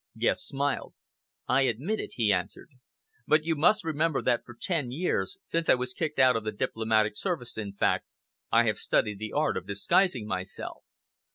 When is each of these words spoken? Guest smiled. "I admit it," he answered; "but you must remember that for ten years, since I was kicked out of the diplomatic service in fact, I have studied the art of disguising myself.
Guest 0.17 0.47
smiled. 0.47 0.95
"I 1.47 1.61
admit 1.67 1.99
it," 1.99 2.13
he 2.13 2.33
answered; 2.33 2.71
"but 3.27 3.43
you 3.43 3.55
must 3.55 3.83
remember 3.83 4.19
that 4.23 4.43
for 4.43 4.57
ten 4.59 4.91
years, 4.91 5.37
since 5.45 5.69
I 5.69 5.75
was 5.75 5.93
kicked 5.93 6.17
out 6.17 6.35
of 6.35 6.43
the 6.43 6.51
diplomatic 6.51 7.15
service 7.15 7.55
in 7.55 7.73
fact, 7.73 8.07
I 8.51 8.63
have 8.65 8.79
studied 8.79 9.19
the 9.19 9.31
art 9.31 9.57
of 9.57 9.67
disguising 9.67 10.25
myself. 10.25 10.83